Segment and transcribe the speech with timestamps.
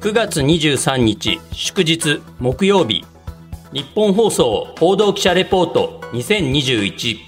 [0.00, 3.04] 9月23日祝日木曜日。
[3.70, 7.18] 日本放送報道記者レポート2021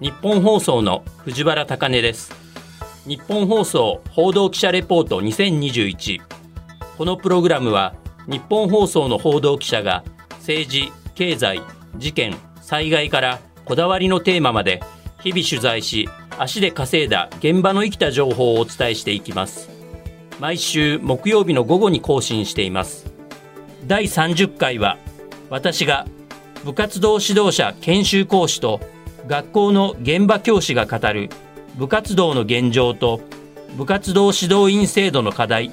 [0.00, 2.32] 日本放送の藤原貴根です。
[3.06, 6.20] 日本放送報道記者レポート2021
[6.98, 7.94] このプログラムは
[8.26, 10.02] 日本放送の報道記者が
[10.38, 11.62] 政治経済
[11.96, 14.82] 事件災害からこだわりのテーマまで
[15.20, 16.08] 日々取材し
[16.38, 19.70] 足で稼いだ現場の生きた情報をお伝えしていきます。
[20.40, 23.12] 毎週木曜日の午後に更新しています。
[23.86, 24.98] 第30回は
[25.50, 26.06] 私が
[26.64, 28.80] 部活動指導者研修講師と
[29.26, 31.30] 学校の現場教師が語る
[31.76, 33.20] 部活動の現状と
[33.76, 35.72] 部活動指導員制度の課題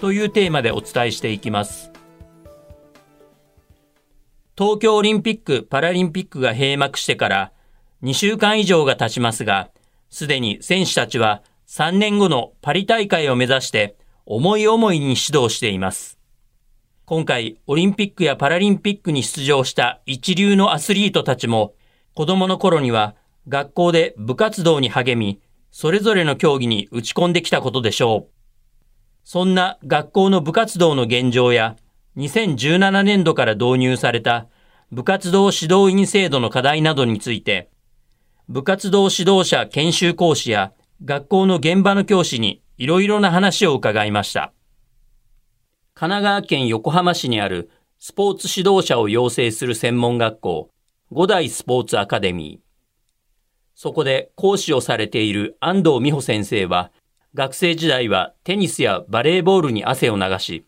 [0.00, 1.90] というテーマでお伝えしていきます。
[4.56, 7.52] 東京オリンピック・パラリンピックが閉幕してから
[8.02, 9.70] 2週間以上が経ちますが、
[10.10, 16.18] すでに選手たちは3年後のパリ大会を目指して思い思いに指導しています。
[17.04, 21.74] 今回、オリンピックやパラリンピックに出場した一流のアスリートたちも、
[22.14, 23.14] 子供の頃には
[23.48, 28.38] 学校で部活動に励み、それぞれの競技に打ち込んできたことでしょう。
[29.24, 31.76] そんな学校の部活動の現状や、
[32.18, 34.46] 2017年度から導入された
[34.90, 37.70] 部活動指導員制度の課題などについて、
[38.50, 40.72] 部活動指導者研修講師や
[41.04, 44.54] 学校の現場の教師にいろいろな話を伺いました。
[45.92, 50.70] 神奈川県横浜市にあるスポーツ指導者を養成する専門学校、
[51.10, 52.68] 五代スポーツアカデミー。
[53.74, 56.90] そこで講師をされている安藤美穂先生は、
[57.34, 60.64] 学生時代はテニスやバレーボールに汗を流し、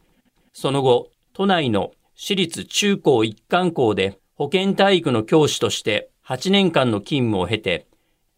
[0.53, 7.89] その後、都内の私立中高一貫校で保健体育の教師として8年間の勤務を経て、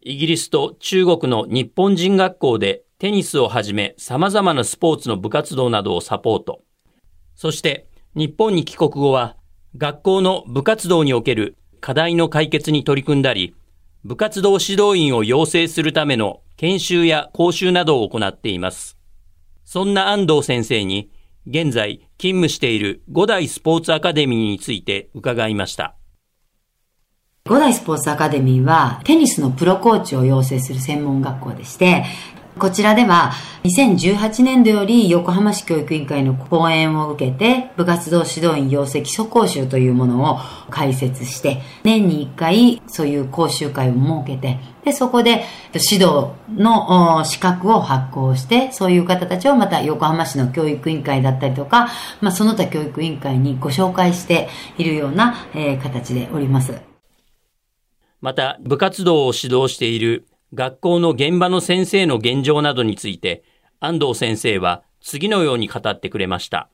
[0.00, 6.62] イギリスと中国の日本人学校でテニスをはじめ様々なスポーツの部活動などをサポート。
[7.34, 9.36] そして日本に帰国後は
[9.76, 13.54] 学校の部活動における課題の解決に取り組んだり、
[14.04, 18.96] 部活動指導員を養成するための研修や講習などを行っています。
[19.66, 21.10] そんな安藤先生に、
[21.46, 25.94] 現在勤務している五代スポーツアカデミーについて伺いました。
[27.44, 32.04] 五代スポーツアカデミーはテニスのプロコーチを養成する専門学校でして、
[32.56, 33.32] こちらでは
[33.64, 40.38] 2018年度より横浜市教育委員会の講演を受けて部活動指導員養成基礎講習というものを
[40.70, 45.44] 開設して年に1回そういう講習会を設けてでそこで
[45.74, 51.88] 指導の資格を発行してそういう方たちをまた横浜市の教育委員会だったりとか、
[52.20, 55.34] まあ、その他教育委員会にご紹介しているような、
[55.82, 56.91] 形でおります。
[58.22, 63.42] また、部活動を指導している学校の現場の先生の現状などについて、
[63.80, 66.68] 安藤先生は次のように語ってくれました。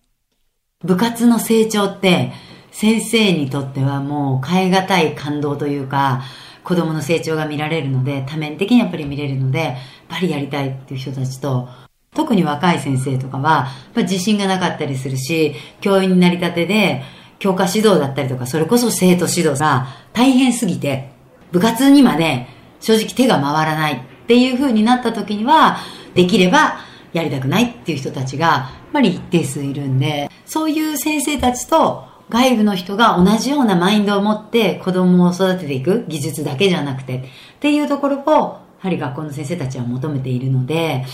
[0.84, 2.32] 部活の成長って、
[2.70, 6.20] 先生にとってはもう変え難い感動というか、
[6.64, 9.74] 子供の成長が見られるので、多面的にやっぱり見れるので、やっ
[10.06, 11.66] ぱりやりたいっていう人たちと、
[12.14, 17.02] 特に若い先生とかは、やっぱ自信がなかったりするし、教員になりたてで、
[17.38, 21.16] 教科指導だったりとか、それこそ生徒指導が大変すぎて、
[21.52, 22.46] 部活にまで
[22.80, 25.78] 正直手が回らないっていう風になった時には、
[26.14, 26.80] できれば
[27.12, 37.22] やりたくないっていう人たちが、やっぱり一定数いるんで、そういう先生たちと外部の人が同じようなマインドを持って子供を育てていく技術だけじゃなくてっ
[37.60, 41.04] ていうところを、やはり学校の先生たちは求めているので、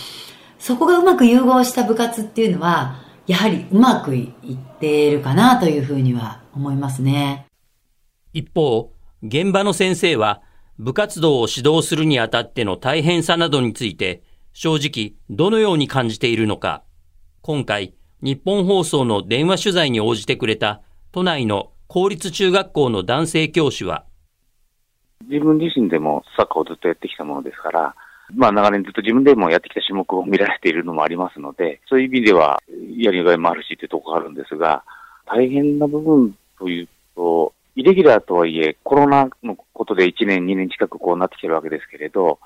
[0.59, 2.97] そこがうまく融合した部活っていうのは、
[3.27, 7.47] やはりうまくいっているかなというふうには思いますね。
[8.33, 8.94] 一方、
[9.27, 10.43] 現場の先生は
[10.79, 16.83] 部活動を指導するにあたっての大変さなどについて正直どのように感じているのか、
[17.41, 24.05] 今回日本放送の電話取材に応じてくれた都内の公立中学校の男性教師は、
[25.27, 27.95] 自分自身でもサッカーをずっとやってきたものですから、
[28.35, 32.63] まあ長年ずっと自分でもやってきた種目を見られているのもありますので、そういう意味では
[32.99, 34.85] やりがいもあるしというとこがあるんですが、
[35.25, 42.39] 大変な部分というと、イレギュラーとはいえ、コロナのことで1年、2年近くこうなってきてるわけですけれど、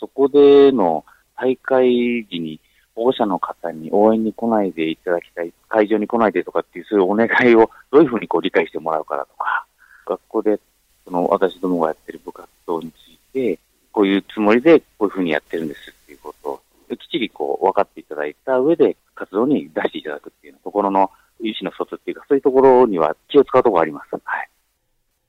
[0.00, 1.04] そこでの
[1.36, 2.60] 大会時に
[2.94, 9.66] 保護者の方に応援に来ないでいただきたい、会場に来ないでとかっていう、そういうお願いをどういうふうにこう理解してもらうかだとか、
[10.06, 10.60] 学校で
[11.04, 13.58] その私どもがやってる部活動について、
[13.92, 21.10] こういうつもりでこういうふうにやってるんですっていうことを、きっちりこう分かっていただいた上で活動に出していただくっていうところの
[21.40, 24.10] 意思の疎通っていうか、そういうところには気を使うところがあります。
[24.24, 24.48] はい。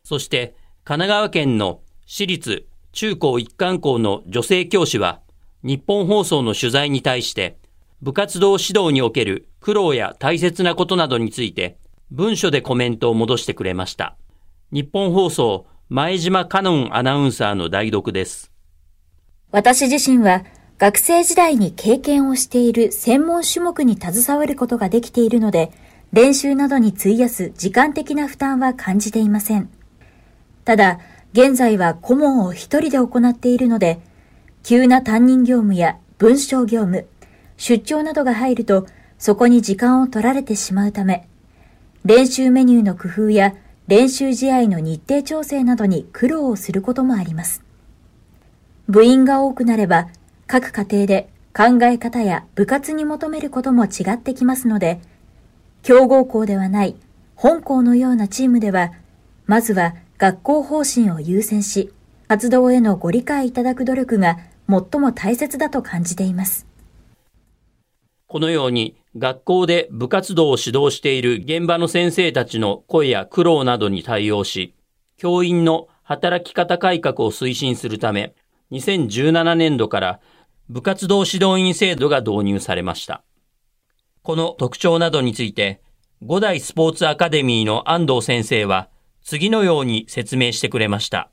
[0.08, 0.56] そして、
[0.86, 5.20] 神奈川県の私立中高一貫校の女性教師は、
[5.64, 7.58] 日本放送の取材に対して、
[8.02, 11.78] 部活動指導における苦労や大切なことなどについて
[12.10, 14.16] 文書でコメントを戻してくれました。
[14.72, 18.50] 日本放送前島香音アナウンサーの代読です。
[19.52, 20.46] 私自身は
[20.78, 25.74] 学生時代に経験をしている専門種目に携わることができているので、
[26.14, 29.70] 練習などに費やす時間的な負担は感じていません。
[30.68, 31.00] ただ、
[31.32, 34.02] 現在は顧問を一人で行っているので、
[34.64, 37.08] 急な担任業務や文章業務、
[37.56, 38.86] 出張などが入ると、
[39.18, 41.26] そこに時間を取られてしまうため、
[42.04, 43.56] 練習メニューの工夫や
[43.88, 47.64] 練習試合の日程調整などに苦労をすることもあります。
[48.90, 50.10] 部員が多くなれば、
[50.48, 55.00] 各家庭で考え方や部活に求めることも違ってきますので、
[55.82, 56.98] 強豪校ではない
[57.36, 58.92] 本校のようなチームでは、
[59.46, 61.92] まずは学校方針を優先し、
[62.28, 66.66] 活動へのご理解いただく努力が最も大切だと感じています。
[68.26, 74.74] このように学校で部活動を指導している現場の先生たちの声や苦労などに対応し、
[75.18, 78.34] 教員の働き方改革を推進するため、
[78.72, 80.20] 2017年度から
[80.68, 83.24] 部活動指導員制度が導入されました。
[84.24, 85.80] この特徴などについて、
[86.24, 88.90] 五代スポーツアカデミーの安藤先生は、
[89.28, 91.30] 次のように説明してくれました。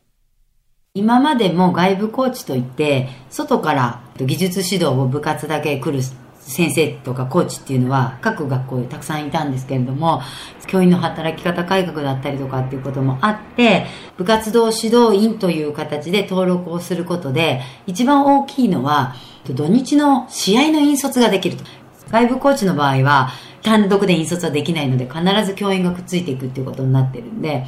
[0.95, 6.03] 今までも外部コーチといって、外から技術指導を部活だけ来る
[6.41, 10.23] 先生とかコーチっていうのは各学校でたくさんいたんですけれども、
[10.67, 13.87] 教員の働き方改革だったりとかっていうこともあって、
[14.17, 19.15] 部活動指導員という形で登録をすることで、一番大きいのは、
[19.49, 21.63] 土日の試合の引率ができると。
[22.11, 23.31] 外部コーチの場合は、
[23.63, 27.67] 単独で引率はできないので、必ず教員がくっついていくっていうことになってるんで、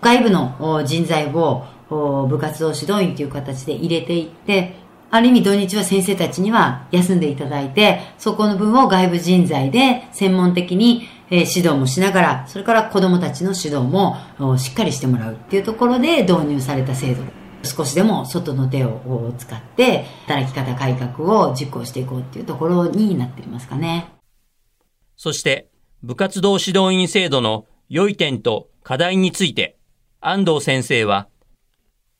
[0.00, 4.74] 外部の人材を部活動指導員という形で入れていって、
[5.08, 14.16] ある意味土日は先生たちには休んでいただいて、そこの分を外部人材で専門的に指導もしながら、それから子供たちの指導も
[14.58, 17.22] しっかりしてもらうっていうところで導入された制度。
[17.66, 24.12] 少しでも外の手を使って働き方改革を実行していこうっていうところになっていますかね。
[25.16, 25.68] そして
[26.02, 29.76] 部活動指導員制度の良い点と課題について
[30.20, 31.28] 安藤先生は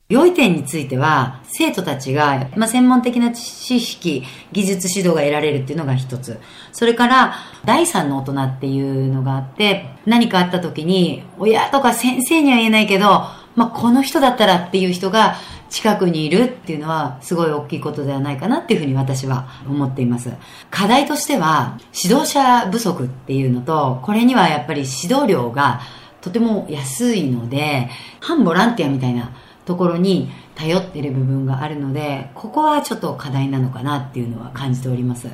[0.09, 4.23] 良い点については、生徒たちが、まあ、専門的な知識、
[4.53, 6.39] 技術指導が得られるっていうのが一つ。
[6.73, 13.25] それから、第三の大人っていうのがあって、何かあった時に、親とか先生には言えないけど、
[13.57, 15.35] まあ、この人だったらっていう人が
[15.71, 20.31] 近くにいるっていうのは、すごい大きいことではないかなっていうふうに私は思っています。
[20.71, 25.81] 課題としては、指導者不足っていうのと、これにはやっぱり指導料が
[26.21, 27.89] とても安いので、
[28.21, 29.33] 反ボランティアみたいな、
[29.67, 35.29] ところに頼っている部分があるので、ここはちょっと課題なのかなっていうのは感じております。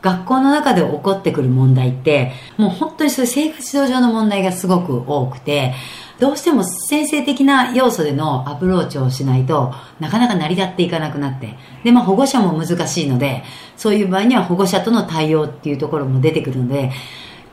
[0.00, 5.74] 学校の中で起こってくる問題って、もう本当にそういう生活指導上の問題がすごく多くて、
[6.20, 11.56] どうしても先生的な要素でのアプローチをしないとなかなか成り立っていかなくなって。
[11.82, 13.42] で、まあ保護者も難しいので、
[13.76, 16.92] そういう場合には保護者との対応っていうところも出てくるので、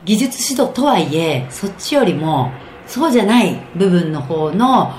[0.04, 2.52] 技術指導とはいえ、そっちよりも
[2.86, 4.92] そうじゃない部分の方の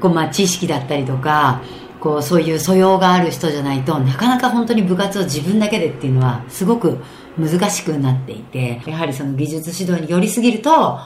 [0.00, 1.62] こうまあ知識だったりとか
[2.00, 6.98] こうそういう素養がある人じゃないとなかなか本当に部活を自分だけでっていうのはすごく
[7.38, 10.98] 難しくなっていてやはりその技術指導に寄りすぎると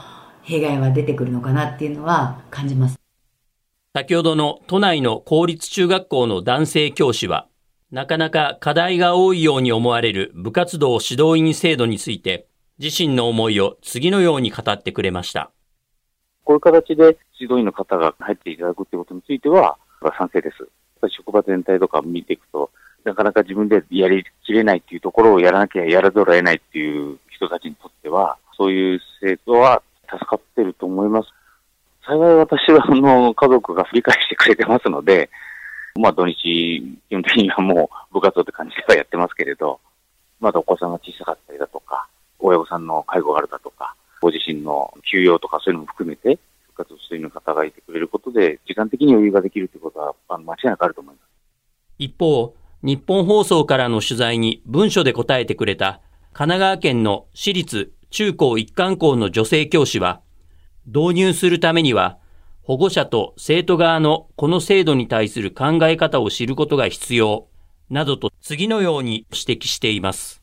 [0.43, 2.99] 弊害は出てくるのかなっていうのは感じます
[3.93, 7.47] 先ほどの都内の公立中学校の男性教師は
[7.91, 12.47] なかなか課題が多いように思われる部活動指導員制度について
[12.79, 15.51] 自身の思いを次のように語ってくれました。
[16.43, 19.77] こういう形で指導員の方が入っていただくということについては、
[20.17, 20.67] 賛成です。
[21.09, 22.69] 職場全体とか見ていくと、
[23.03, 31.29] なかなか自分でやりきれないっていうところをやらなきゃやらざるを得ないっていう人たちにとっては、そういう制度は助かってると思います。
[32.05, 35.29] 幸い私は、あの、家族が理解してくれてますので、
[35.95, 36.35] まあ土日、
[37.09, 39.79] 基本的にはもう部活動って感じではやってますけれど、
[40.39, 42.07] まだお子さんが小さかったりだとか、
[42.39, 51.25] 親御さんの介護があるだとか、ご自身の休養とかそういうのも含めて、復活している方がいてくれることで、時間的に余裕ができるということは、あの間違いなくあると思います。
[51.97, 56.01] 一方、日本放送からの取材に文書で答えてくれた、
[56.33, 60.21] 神奈川県の私立中高一貫校の女性教師は、
[60.85, 62.17] 導入するためには、
[62.61, 67.47] 保護者と生徒側のこの制度に対する考え方を知ることが必要、
[67.89, 70.41] などと次のように指摘しています。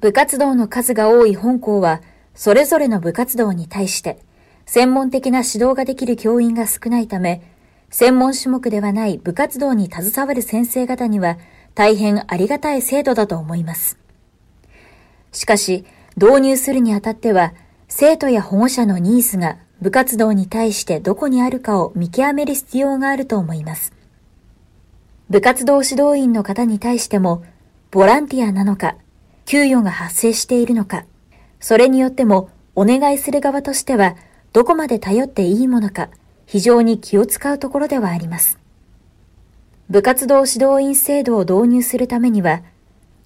[0.00, 2.02] 部活動の数が多い本校は、
[2.34, 4.18] それぞれの部活動に対して、
[4.66, 7.42] 専門的な指導ができる教員が少ないため、
[7.90, 11.38] 専門種目ではない部活動に携わる先生方には
[11.74, 13.98] 大変ありがたい制度だと思います。
[15.32, 15.84] しかし、
[16.16, 17.54] 導入するにあたっては、
[17.88, 23.92] 生徒や保護者のニーズが部活動に対してどこにあるかを見極める必要があると思います。
[25.30, 27.44] 部活動指導員の方に対しても、
[27.90, 28.96] ボランティアなのか、
[29.44, 31.04] 給与が発生しているのか、
[31.64, 34.16] それによってもお願いする側としては、
[34.52, 36.10] どこまで頼っていいものか、
[36.44, 38.58] 非常に気を使うところではあります。
[39.88, 42.60] 部活動指導員制度を導入するためには、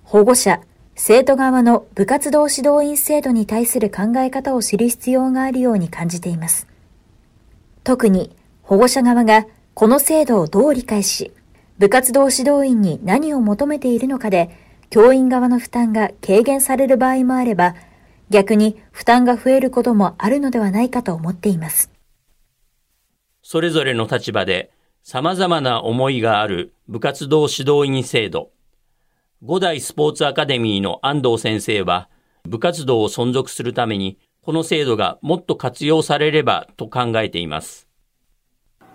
[0.05, 0.61] 保護者、
[0.95, 6.69] 生徒側の部活動指導員制度に対する考え方を知る必要があるように感じています。
[7.83, 11.33] 特に保護者側がこの制度をどう理解し、
[11.79, 14.49] 部活動指導員に何を求めているのかで、
[14.91, 17.75] 教員側の負担が軽減される場合もあれば、
[18.31, 21.91] 逆に負担が増えることもあるのではないかと思っています。
[23.43, 24.71] それぞれの立場で
[25.03, 28.51] 様々な思いがある部活動指導員制度。
[29.43, 32.11] 五代スポーツアカデミーの安藤先生は、
[32.45, 37.89] 部活動を存続するために、この制度がもっと活用されればと考えています。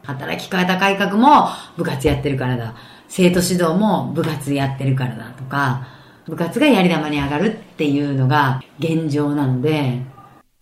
[0.03, 1.47] 働き方改革も
[1.77, 2.75] 部活やってるからだ。
[3.07, 5.87] 生徒指導も部活やってるからだとか、
[6.25, 10.01] 部活がやり玉に上がるっていうのが現状なので、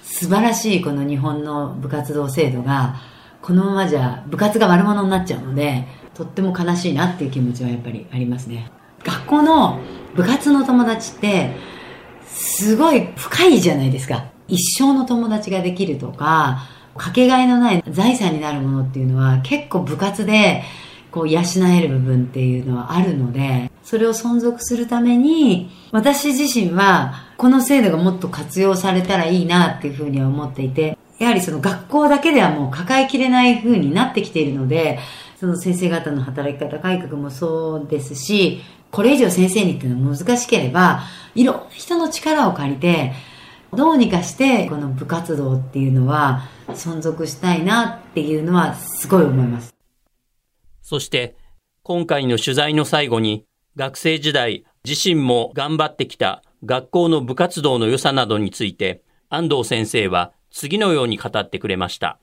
[0.01, 2.95] 素晴らしいこの日本の部活動制度が、
[3.41, 8.71] このままじゃ部活が悪者になっちゃうので、とっても悲しいなっていう気持ちはやっぱりありますね。
[9.03, 9.79] 学校の
[10.15, 11.55] 部活の友達って、
[12.25, 14.25] すごい深いじゃないですか。
[14.47, 16.63] 一生の友達ができるとか、
[16.97, 20.63] かけがえのない財産になるものっていうのは結構部活で
[21.11, 34.99] こう養える部分っていうのはあるので、それを存続するために、私自身はこの制度がもっと活用されたらいいなっていうふうには思っていて、やはりその学校だけではもう抱えきれない風になってきているので、
[35.39, 41.01] その先生方の働き方改革もそうですし、これ以上先生にっていうのは難しければ、
[41.35, 43.13] いろんな人の力を借りて、
[43.73, 49.80] どうにかしてこの部活動っていうのは存続したいなっていうのはすごい思います。
[50.91, 51.37] そして
[51.83, 53.45] 今回の取材の最後に
[53.77, 62.19] 学生時代自身も頑張ってきた学校の部活動の良さなどについて安藤先生は次のように語ってくれました。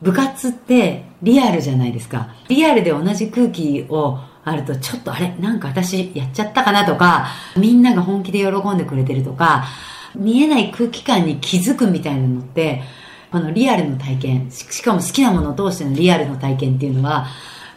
[0.00, 2.34] 部活ってリアルじゃないですか。
[2.48, 7.26] リアルで同じ空気をあると、ちょっとあれなんか私やっちゃったかなとか、
[7.58, 9.66] みんなが本気で喜んでくれてるとか、
[10.14, 12.82] 見えない空気感に気づくみたいなのって、
[13.30, 17.26] このリアルの体験、しかも好きなものを通してのリアルの体験っていうのは、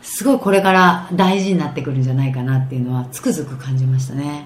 [0.06, 4.46] すごいこれから大事になってくるんじゃないかなっていうのはつくづく感じましたね。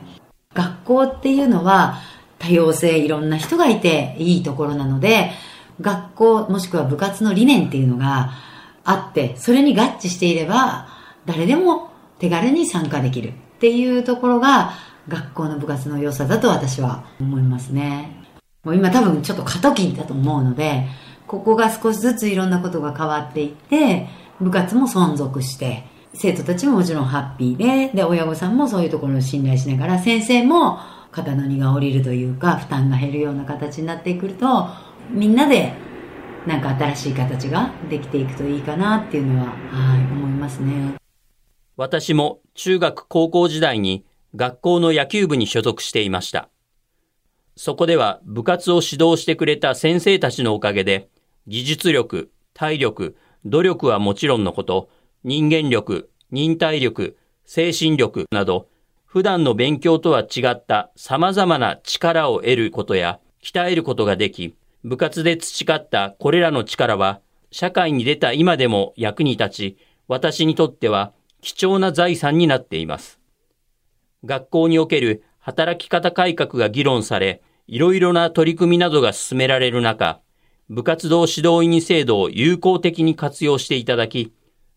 [0.53, 1.99] 学校っていうのは
[2.39, 5.31] 多様性いろんな人がいていいところなので、
[5.81, 8.31] 学校もしくは部活の理念っていうのが
[8.85, 10.87] あって、それに合致していれば
[11.25, 14.71] 誰でも手軽に参加できるっていうところが
[15.09, 18.15] 学校の部活の良さだと私は思いますね。
[18.63, 20.87] もう今多分ちょっと過渡期だと思うので、
[21.27, 24.07] ここが少しずついろんなことが変わっていって、
[24.41, 30.79] 部活も存続して、生徒たちももちろんハッピーで、で、親御さんもそういうところを信頼しながら、先生も
[31.12, 34.67] 肩の荷が下りるというか、負担が減るような形になってくると、
[35.10, 35.74] みんなで
[36.48, 40.96] なんか新しい形ができていくといいかなっていうのは、はい、思いますね。
[41.75, 44.05] 私も中学高校時代に
[44.36, 46.50] 学校の野球部に所属していました。
[47.55, 51.10] そこでは部活を指導してくれた先生たちのおかげで、
[51.48, 53.15] 技術力、体力、
[53.46, 54.89] 努力はもちろんのこと、
[55.24, 58.67] 人間力、忍耐力、精神力など、
[59.05, 69.77] 普段の勉強とは違った様々な力を得ることや鍛えることができ、部活で培ったこれらの力は、社会に出た今でも役に立ち、
[70.08, 73.19] 私にとっては貴重な財産になっています。
[74.25, 80.19] 学校における働き方改革が議論され、いろいろな取り組みなどが進められる中、
[80.69, 84.31] 部活動指導員制度を有効的に活用していただき、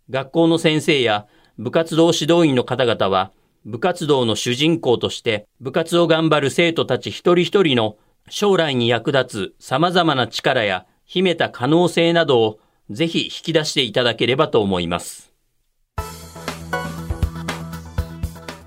[0.09, 1.27] 学校の先生や
[1.59, 3.31] 部活動指導員の方々は、
[3.67, 7.97] 部活動の主人公として部活を頑張る生徒たち一人一人の
[8.29, 12.59] 将来に役立つ様々な力や秘めた可能性などを
[12.91, 15.33] ぜひ引き出していただければと思います。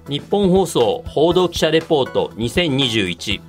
[0.07, 3.41] 日本放送報道記者レポート2021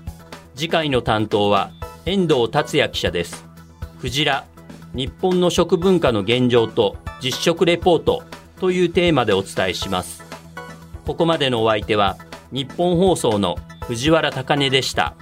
[0.55, 1.71] 次回の担当は
[2.07, 3.46] 遠藤達也記者です
[4.07, 4.45] クジラ
[4.95, 8.23] 日本の食文化の現状と実食レポート
[8.61, 10.23] というテーマでお伝えします
[11.05, 12.17] ここまでのお相手は
[12.53, 15.17] 日本放送の藤原貴根でした。